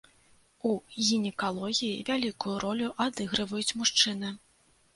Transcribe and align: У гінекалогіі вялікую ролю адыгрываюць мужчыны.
У 0.69 0.71
гінекалогіі 1.07 2.01
вялікую 2.09 2.57
ролю 2.65 2.89
адыгрываюць 3.07 3.75
мужчыны. 3.83 4.37